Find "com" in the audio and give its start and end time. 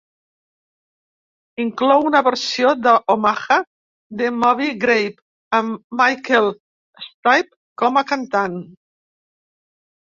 7.85-8.05